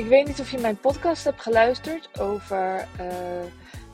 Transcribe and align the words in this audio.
Ik 0.00 0.06
weet 0.06 0.26
niet 0.26 0.40
of 0.40 0.50
je 0.50 0.58
mijn 0.58 0.80
podcast 0.80 1.24
hebt 1.24 1.40
geluisterd 1.40 2.20
over 2.20 2.88
uh, 3.00 3.44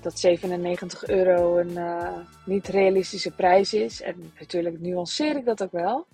dat 0.00 0.18
97 0.18 1.06
euro 1.06 1.59
een 1.59 1.70
uh, 1.70 2.18
niet 2.45 2.66
realistische 2.66 3.30
prijs 3.30 3.75
is. 3.75 4.02
En 4.02 4.32
natuurlijk 4.38 4.80
nuanceer 4.80 5.37
ik 5.37 5.45
dat 5.45 5.62
ook 5.62 5.73
wel. 5.73 6.06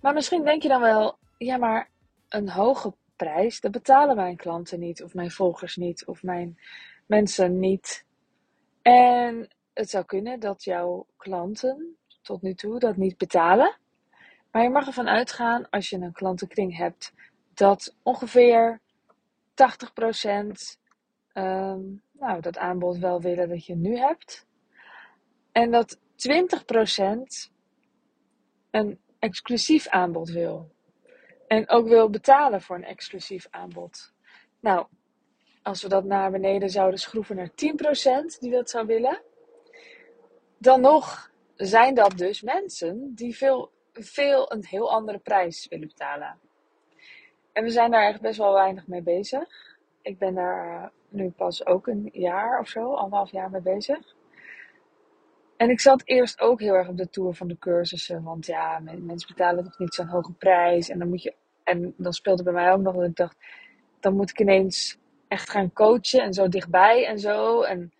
Maar 0.00 0.14
misschien 0.14 0.44
denk 0.44 0.62
je 0.62 0.68
dan 0.68 0.80
wel, 0.80 1.18
ja, 1.38 1.56
maar 1.56 1.90
een 2.28 2.48
hoge 2.48 2.94
prijs, 3.16 3.60
dat 3.60 3.70
betalen 3.70 4.16
mijn 4.16 4.36
klanten 4.36 4.80
niet, 4.80 5.02
of 5.02 5.14
mijn 5.14 5.30
volgers 5.30 5.76
niet, 5.76 6.06
of 6.06 6.22
mijn 6.22 6.58
mensen 7.06 7.58
niet. 7.58 8.04
En 8.82 9.48
het 9.74 9.90
zou 9.90 10.04
kunnen 10.04 10.40
dat 10.40 10.64
jouw 10.64 11.06
klanten 11.16 11.96
tot 12.22 12.42
nu 12.42 12.54
toe 12.54 12.78
dat 12.78 12.96
niet 12.96 13.16
betalen. 13.16 13.76
Maar 14.50 14.62
je 14.62 14.70
mag 14.70 14.86
ervan 14.86 15.08
uitgaan, 15.08 15.70
als 15.70 15.90
je 15.90 15.96
een 15.96 16.12
klantenkring 16.12 16.76
hebt, 16.76 17.12
dat 17.54 17.96
ongeveer 18.02 18.80
80% 19.56 20.78
um, 21.32 22.02
nou, 22.12 22.40
dat 22.40 22.58
aanbod 22.58 22.98
wel 22.98 23.20
willen 23.20 23.48
dat 23.48 23.66
je 23.66 23.74
nu 23.74 23.96
hebt. 23.96 24.46
En 25.52 25.70
dat 25.70 25.98
20% 25.98 26.00
een 28.70 29.00
exclusief 29.18 29.88
aanbod 29.88 30.30
wil. 30.30 30.74
En 31.46 31.68
ook 31.68 31.88
wil 31.88 32.10
betalen 32.10 32.62
voor 32.62 32.76
een 32.76 32.84
exclusief 32.84 33.46
aanbod. 33.50 34.12
Nou, 34.60 34.86
als 35.62 35.82
we 35.82 35.88
dat 35.88 36.04
naar 36.04 36.30
beneden 36.30 36.70
zouden 36.70 37.00
schroeven 37.00 37.36
naar 37.36 37.50
10% 37.50 37.52
die 38.38 38.50
dat 38.50 38.70
zou 38.70 38.86
willen, 38.86 39.22
dan 40.58 40.80
nog 40.80 41.30
zijn 41.56 41.94
dat 41.94 42.16
dus 42.16 42.42
mensen 42.42 43.14
die 43.14 43.36
veel, 43.36 43.72
veel 43.92 44.52
een 44.52 44.64
heel 44.64 44.90
andere 44.90 45.18
prijs 45.18 45.66
willen 45.68 45.88
betalen. 45.88 46.38
En 47.56 47.64
we 47.64 47.70
zijn 47.70 47.90
daar 47.90 48.08
echt 48.08 48.20
best 48.20 48.38
wel 48.38 48.52
weinig 48.52 48.86
mee 48.86 49.02
bezig. 49.02 49.76
Ik 50.02 50.18
ben 50.18 50.34
daar 50.34 50.92
nu 51.08 51.30
pas 51.30 51.66
ook 51.66 51.86
een 51.86 52.08
jaar 52.12 52.60
of 52.60 52.68
zo, 52.68 52.94
anderhalf 52.94 53.30
jaar 53.30 53.50
mee 53.50 53.60
bezig. 53.60 54.14
En 55.56 55.70
ik 55.70 55.80
zat 55.80 56.02
eerst 56.04 56.40
ook 56.40 56.60
heel 56.60 56.74
erg 56.74 56.88
op 56.88 56.96
de 56.96 57.10
tour 57.10 57.34
van 57.34 57.48
de 57.48 57.58
cursussen. 57.58 58.22
Want 58.22 58.46
ja, 58.46 58.78
mensen 58.78 59.28
betalen 59.28 59.64
toch 59.64 59.78
niet 59.78 59.94
zo'n 59.94 60.06
hoge 60.06 60.32
prijs. 60.32 60.88
En 60.88 60.98
dan 60.98 61.08
moet 61.08 61.22
je. 61.22 61.34
En 61.64 61.94
dan 61.96 62.12
speelde 62.12 62.42
bij 62.42 62.52
mij 62.52 62.72
ook 62.72 62.80
nog 62.80 62.94
dat 62.94 63.04
ik 63.04 63.16
dacht. 63.16 63.36
Dan 64.00 64.14
moet 64.14 64.30
ik 64.30 64.40
ineens 64.40 64.98
echt 65.28 65.50
gaan 65.50 65.72
coachen 65.72 66.22
en 66.22 66.32
zo 66.32 66.48
dichtbij 66.48 67.06
en 67.06 67.18
zo. 67.18 67.62
En 67.62 67.92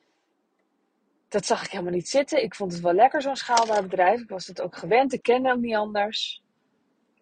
dat 1.29 1.47
zag 1.47 1.65
ik 1.65 1.71
helemaal 1.71 1.93
niet 1.93 2.09
zitten. 2.09 2.43
Ik 2.43 2.55
vond 2.55 2.73
het 2.73 2.83
wel 2.83 2.95
lekker, 2.95 3.23
zo'n 3.23 3.37
schaalbaar 3.37 3.83
bedrijf. 3.83 4.21
Ik 4.21 4.29
was 4.29 4.47
het 4.47 4.61
ook 4.61 4.77
gewend. 4.77 5.13
Ik 5.13 5.23
kende 5.23 5.53
ook 5.53 5.61
niet 5.61 5.77
anders. 5.77 6.45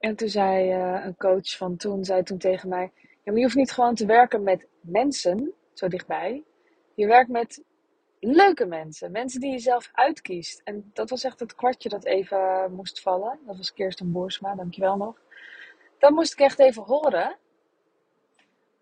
En 0.05 0.17
toen 0.17 0.29
zei 0.29 0.75
uh, 0.75 1.05
een 1.05 1.17
coach 1.17 1.57
van 1.57 1.77
toen, 1.77 2.05
zei 2.05 2.23
toen 2.23 2.39
tegen 2.39 2.69
mij: 2.69 2.93
ja, 2.95 3.09
maar 3.25 3.35
je 3.35 3.43
hoeft 3.43 3.55
niet 3.55 3.73
gewoon 3.73 3.95
te 3.95 4.07
werken 4.07 4.43
met 4.43 4.67
mensen 4.81 5.53
zo 5.73 5.89
dichtbij. 5.89 6.43
Je 6.95 7.07
werkt 7.07 7.31
met 7.31 7.63
leuke 8.21 8.67
mensen. 8.67 9.11
Mensen 9.11 9.41
die 9.41 9.51
je 9.51 9.59
zelf 9.59 9.91
uitkiest. 9.93 10.61
En 10.65 10.91
dat 10.93 11.11
was 11.11 11.25
echt 11.25 11.41
het 11.41 11.55
kwartje 11.55 11.89
dat 11.89 12.05
even 12.05 12.73
moest 12.73 13.01
vallen. 13.01 13.39
Dat 13.47 13.57
was 13.57 13.73
Kirsten 13.73 14.13
Boersma, 14.13 14.55
dankjewel 14.55 14.97
nog. 14.97 15.21
Dat 15.99 16.11
moest 16.11 16.33
ik 16.33 16.41
echt 16.41 16.59
even 16.59 16.83
horen. 16.83 17.37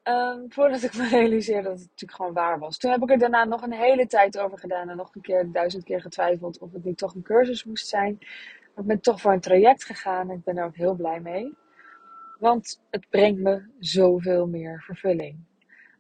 Um, 0.04 0.52
voordat 0.52 0.82
ik 0.82 0.96
me 0.96 1.08
realiseerde 1.08 1.68
dat 1.68 1.78
het 1.78 1.88
natuurlijk 1.88 2.18
gewoon 2.18 2.32
waar 2.32 2.58
was. 2.58 2.78
Toen 2.78 2.90
heb 2.90 3.02
ik 3.02 3.10
er 3.10 3.18
daarna 3.18 3.44
nog 3.44 3.62
een 3.62 3.72
hele 3.72 4.06
tijd 4.06 4.38
over 4.38 4.58
gedaan. 4.58 4.88
En 4.88 4.96
nog 4.96 5.14
een 5.14 5.22
keer, 5.22 5.52
duizend 5.52 5.84
keer 5.84 6.00
getwijfeld 6.00 6.58
of 6.58 6.72
het 6.72 6.84
niet 6.84 6.98
toch 6.98 7.14
een 7.14 7.22
cursus 7.22 7.64
moest 7.64 7.88
zijn. 7.88 8.18
Ik 8.76 8.84
ben 8.84 9.00
toch 9.00 9.20
voor 9.20 9.32
een 9.32 9.40
traject 9.40 9.84
gegaan. 9.84 10.30
En 10.30 10.36
ik 10.36 10.44
ben 10.44 10.56
er 10.56 10.64
ook 10.64 10.76
heel 10.76 10.94
blij 10.94 11.20
mee. 11.20 11.54
Want 12.38 12.82
het 12.90 13.08
brengt 13.08 13.40
me 13.40 13.66
zoveel 13.78 14.46
meer 14.46 14.82
vervulling. 14.82 15.38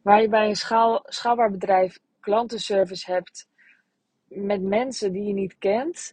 Waar 0.02 0.22
je 0.22 0.28
bij 0.28 0.48
een 0.48 0.56
schaal, 0.56 1.02
schaalbaar 1.04 1.50
bedrijf 1.50 1.98
klantenservice 2.20 3.12
hebt 3.12 3.48
met 4.28 4.62
mensen 4.62 5.12
die 5.12 5.24
je 5.24 5.32
niet 5.32 5.58
kent, 5.58 6.12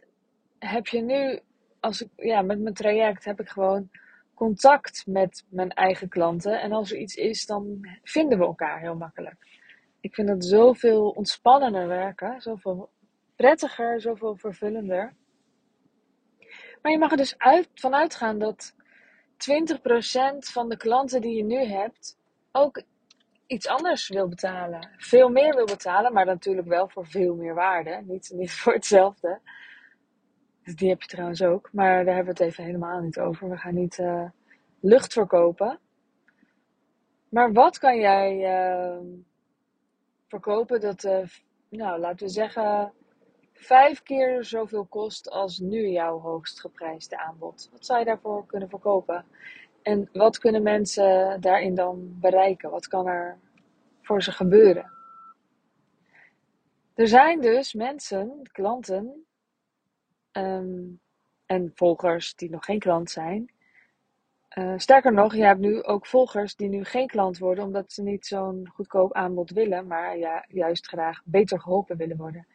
heb 0.58 0.86
je 0.86 1.02
nu, 1.02 1.40
als 1.80 2.02
ik, 2.02 2.08
ja, 2.16 2.42
met 2.42 2.60
mijn 2.60 2.74
traject 2.74 3.24
heb 3.24 3.40
ik 3.40 3.48
gewoon 3.48 3.90
contact 4.34 5.06
met 5.06 5.44
mijn 5.48 5.70
eigen 5.70 6.08
klanten. 6.08 6.60
En 6.60 6.72
als 6.72 6.92
er 6.92 6.98
iets 6.98 7.14
is, 7.14 7.46
dan 7.46 7.88
vinden 8.02 8.38
we 8.38 8.44
elkaar 8.44 8.80
heel 8.80 8.96
makkelijk. 8.96 9.58
Ik 10.00 10.14
vind 10.14 10.28
het 10.28 10.44
zoveel 10.44 11.10
ontspannender 11.10 11.88
werken, 11.88 12.40
zoveel 12.40 12.90
prettiger, 13.36 14.00
zoveel 14.00 14.36
vervullender. 14.36 15.14
Maar 16.82 16.92
je 16.92 16.98
mag 16.98 17.10
er 17.10 17.16
dus 17.16 17.38
uit, 17.38 17.68
van 17.74 17.94
uitgaan 17.94 18.38
dat 18.38 18.74
20% 18.74 20.38
van 20.38 20.68
de 20.68 20.76
klanten 20.76 21.20
die 21.20 21.36
je 21.36 21.44
nu 21.44 21.64
hebt 21.64 22.18
ook 22.52 22.82
iets 23.46 23.68
anders 23.68 24.08
wil 24.08 24.28
betalen. 24.28 24.88
Veel 24.96 25.28
meer 25.28 25.54
wil 25.54 25.64
betalen, 25.64 26.12
maar 26.12 26.26
natuurlijk 26.26 26.66
wel 26.66 26.88
voor 26.88 27.06
veel 27.06 27.34
meer 27.34 27.54
waarde. 27.54 28.02
Niet, 28.06 28.30
niet 28.34 28.52
voor 28.52 28.72
hetzelfde. 28.72 29.40
Dus 30.62 30.74
die 30.76 30.88
heb 30.88 31.02
je 31.02 31.08
trouwens 31.08 31.42
ook. 31.42 31.68
Maar 31.72 32.04
daar 32.04 32.14
hebben 32.14 32.34
we 32.34 32.42
het 32.42 32.50
even 32.50 32.64
helemaal 32.64 33.00
niet 33.00 33.18
over. 33.18 33.48
We 33.48 33.56
gaan 33.56 33.74
niet 33.74 33.98
uh, 33.98 34.28
lucht 34.80 35.12
verkopen. 35.12 35.78
Maar 37.28 37.52
wat 37.52 37.78
kan 37.78 37.98
jij 37.98 38.36
uh, 38.36 38.98
verkopen 40.28 40.80
dat, 40.80 41.04
uh, 41.04 41.26
nou 41.68 42.00
laten 42.00 42.26
we 42.26 42.32
zeggen, 42.32 42.92
vijf 43.60 44.02
keer 44.02 44.44
zoveel 44.44 44.84
kost 44.84 45.30
als 45.30 45.58
nu 45.58 45.88
jouw 45.88 46.18
hoogst 46.18 46.60
geprijsde 46.60 47.18
aanbod? 47.18 47.68
Wat 47.72 47.86
zou 47.86 47.98
je 47.98 48.04
daarvoor 48.04 48.46
kunnen 48.46 48.68
verkopen? 48.68 49.24
En 49.82 50.08
wat 50.12 50.38
kunnen 50.38 50.62
mensen 50.62 51.40
daarin 51.40 51.74
dan 51.74 52.18
bereiken? 52.20 52.70
Wat 52.70 52.88
kan 52.88 53.06
er 53.06 53.38
voor 54.02 54.22
ze 54.22 54.32
gebeuren? 54.32 54.90
Er 56.94 57.08
zijn 57.08 57.40
dus 57.40 57.74
mensen, 57.74 58.48
klanten 58.52 59.26
ehm, 60.32 60.86
en 61.46 61.72
volgers 61.74 62.34
die 62.34 62.50
nog 62.50 62.64
geen 62.64 62.78
klant 62.78 63.10
zijn. 63.10 63.50
Uh, 64.58 64.74
sterker 64.76 65.12
nog, 65.12 65.34
je 65.34 65.44
hebt 65.44 65.60
nu 65.60 65.82
ook 65.82 66.06
volgers 66.06 66.56
die 66.56 66.68
nu 66.68 66.84
geen 66.84 67.06
klant 67.06 67.38
worden 67.38 67.64
omdat 67.64 67.92
ze 67.92 68.02
niet 68.02 68.26
zo'n 68.26 68.70
goedkoop 68.72 69.12
aanbod 69.12 69.50
willen, 69.50 69.86
maar 69.86 70.18
ja, 70.18 70.44
juist 70.48 70.86
graag 70.86 71.22
beter 71.24 71.60
geholpen 71.60 71.96
willen 71.96 72.16
worden. 72.16 72.46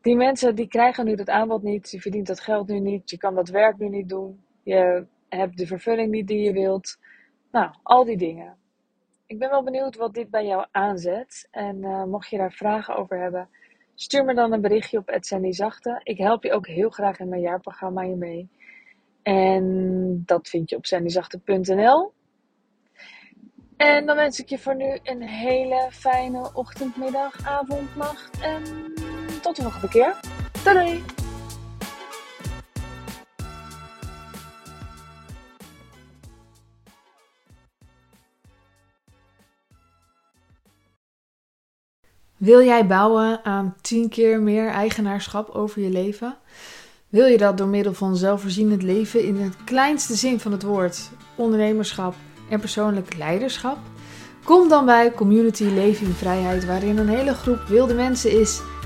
Die 0.00 0.16
mensen 0.16 0.54
die 0.54 0.68
krijgen 0.68 1.04
nu 1.04 1.14
dat 1.14 1.28
aanbod 1.28 1.62
niet, 1.62 1.90
je 1.90 2.00
verdient 2.00 2.26
dat 2.26 2.40
geld 2.40 2.68
nu 2.68 2.80
niet, 2.80 3.10
je 3.10 3.18
kan 3.18 3.34
dat 3.34 3.48
werk 3.48 3.78
nu 3.78 3.88
niet 3.88 4.08
doen, 4.08 4.40
je 4.62 5.06
hebt 5.28 5.58
de 5.58 5.66
vervulling 5.66 6.10
niet 6.10 6.26
die 6.26 6.42
je 6.42 6.52
wilt. 6.52 6.98
Nou, 7.50 7.70
al 7.82 8.04
die 8.04 8.16
dingen. 8.16 8.56
Ik 9.26 9.38
ben 9.38 9.50
wel 9.50 9.62
benieuwd 9.62 9.96
wat 9.96 10.14
dit 10.14 10.30
bij 10.30 10.46
jou 10.46 10.66
aanzet. 10.70 11.48
En 11.50 11.76
uh, 11.76 12.04
mocht 12.04 12.28
je 12.28 12.36
daar 12.36 12.52
vragen 12.52 12.96
over 12.96 13.18
hebben, 13.18 13.48
stuur 13.94 14.24
me 14.24 14.34
dan 14.34 14.52
een 14.52 14.60
berichtje 14.60 14.98
op 14.98 15.16
Sandy. 15.20 15.58
Ik 16.02 16.18
help 16.18 16.42
je 16.42 16.52
ook 16.52 16.66
heel 16.66 16.90
graag 16.90 17.18
in 17.18 17.28
mijn 17.28 17.40
jaarprogramma 17.40 18.02
mee. 18.02 18.48
En 19.22 20.22
dat 20.26 20.48
vind 20.48 20.70
je 20.70 20.76
op 20.76 20.86
sandyzachte.nl. 20.86 22.12
En 23.76 24.06
dan 24.06 24.16
wens 24.16 24.40
ik 24.40 24.48
je 24.48 24.58
voor 24.58 24.76
nu 24.76 24.98
een 25.02 25.22
hele 25.22 25.88
fijne 25.90 26.50
ochtend, 26.54 26.96
middag, 26.96 27.46
avond, 27.46 27.96
nacht. 27.96 28.40
En 28.40 28.62
tot 29.40 29.56
de 29.56 29.62
volgende 29.62 29.88
keer. 29.88 30.16
Doei! 30.64 31.02
Wil 42.36 42.62
jij 42.62 42.86
bouwen 42.86 43.44
aan 43.44 43.74
10 43.80 44.08
keer 44.08 44.40
meer 44.40 44.68
eigenaarschap 44.68 45.48
over 45.48 45.82
je 45.82 45.90
leven? 45.90 46.36
Wil 47.08 47.26
je 47.26 47.38
dat 47.38 47.58
door 47.58 47.66
middel 47.66 47.94
van 47.94 48.16
zelfvoorzienend 48.16 48.82
leven 48.82 49.24
in 49.24 49.36
het 49.36 49.56
kleinste 49.64 50.14
zin 50.14 50.40
van 50.40 50.52
het 50.52 50.62
woord, 50.62 51.10
ondernemerschap 51.34 52.14
en 52.50 52.60
persoonlijk 52.60 53.16
leiderschap? 53.16 53.78
Kom 54.44 54.68
dan 54.68 54.84
bij 54.84 55.12
Community 55.12 55.64
Leven 55.64 56.06
in 56.06 56.12
Vrijheid, 56.12 56.66
waarin 56.66 56.98
een 56.98 57.08
hele 57.08 57.34
groep 57.34 57.62
wilde 57.68 57.94
mensen 57.94 58.40
is 58.40 58.60